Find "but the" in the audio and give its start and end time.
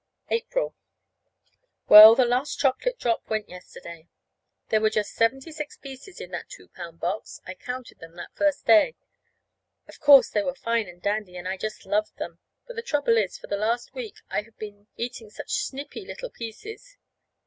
12.65-12.81